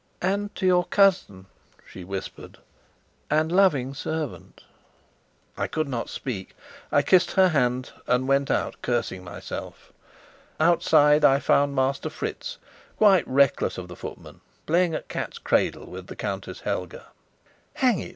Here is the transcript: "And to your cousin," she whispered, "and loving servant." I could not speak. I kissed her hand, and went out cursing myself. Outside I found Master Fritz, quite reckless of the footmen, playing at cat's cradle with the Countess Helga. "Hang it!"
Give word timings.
"And 0.23 0.55
to 0.55 0.65
your 0.65 0.85
cousin," 0.85 1.45
she 1.87 2.03
whispered, 2.03 2.57
"and 3.29 3.51
loving 3.51 3.93
servant." 3.93 4.63
I 5.55 5.67
could 5.67 5.87
not 5.87 6.09
speak. 6.09 6.55
I 6.91 7.03
kissed 7.03 7.33
her 7.33 7.49
hand, 7.49 7.91
and 8.07 8.27
went 8.27 8.49
out 8.49 8.77
cursing 8.81 9.23
myself. 9.23 9.93
Outside 10.59 11.23
I 11.23 11.37
found 11.37 11.75
Master 11.75 12.09
Fritz, 12.09 12.57
quite 12.97 13.27
reckless 13.27 13.77
of 13.77 13.87
the 13.89 13.95
footmen, 13.95 14.41
playing 14.65 14.95
at 14.95 15.07
cat's 15.07 15.37
cradle 15.37 15.85
with 15.85 16.07
the 16.07 16.15
Countess 16.15 16.61
Helga. 16.61 17.05
"Hang 17.75 17.99
it!" 17.99 18.09